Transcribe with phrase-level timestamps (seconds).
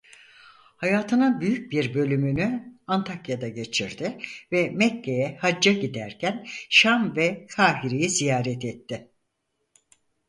[0.77, 4.17] Hayatının büyük bir bölümünü Antakya'da geçirdi
[4.51, 9.11] ve Mekke'ye hacca giderken Şam ve Kahire'yi ziyaret etti.